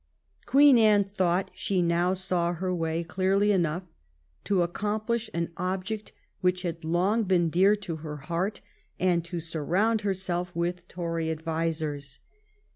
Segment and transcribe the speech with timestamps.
[0.47, 3.83] Queen Anne thought she now saw her way clearly enough
[4.43, 8.61] to accomplish an object which had long been dear to her heart,
[8.99, 12.19] and to surround herself with Tory advisers.